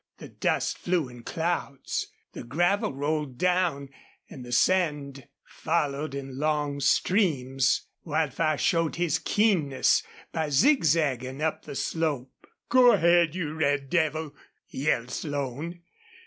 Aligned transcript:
The 0.17 0.29
dust 0.29 0.79
flew 0.79 1.07
in 1.09 1.21
clouds; 1.21 2.07
the 2.33 2.43
gravel 2.43 2.91
rolled 2.91 3.37
down, 3.37 3.89
and 4.27 4.43
the 4.43 4.51
sand 4.51 5.27
followed 5.45 6.15
in 6.15 6.39
long 6.39 6.79
streams. 6.79 7.85
Wildfire 8.03 8.57
showed 8.57 8.95
his 8.95 9.19
keenness 9.19 10.01
by 10.31 10.49
zigzagging 10.49 11.43
up 11.43 11.65
the 11.65 11.75
slope. 11.75 12.47
"Go 12.67 12.93
ahead, 12.93 13.35
you 13.35 13.53
red 13.53 13.91
devil!" 13.91 14.33
yelled 14.69 15.11
Slone. 15.11 15.81